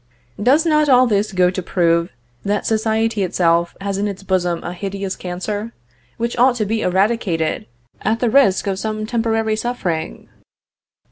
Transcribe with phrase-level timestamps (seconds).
[0.41, 2.09] Does not all this go to prove,
[2.43, 5.73] that society itself has in its bosom a hideous cancer,
[6.17, 7.67] which ought to be eradicated
[8.01, 10.27] at the risk of some temporary suffering?"